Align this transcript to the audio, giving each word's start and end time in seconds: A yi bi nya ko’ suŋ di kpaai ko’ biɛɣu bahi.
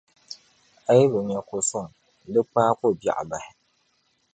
A 0.89 0.91
yi 0.97 1.05
bi 1.11 1.19
nya 1.27 1.39
ko’ 1.47 1.57
suŋ 1.69 1.87
di 2.31 2.41
kpaai 2.49 2.75
ko’ 2.79 2.87
biɛɣu 2.99 3.23
bahi. 3.29 3.51